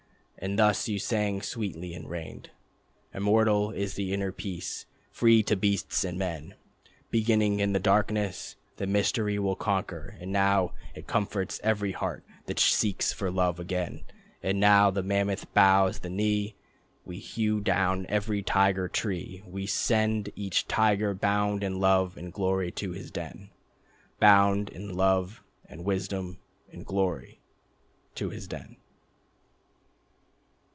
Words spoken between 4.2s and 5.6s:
peace, free to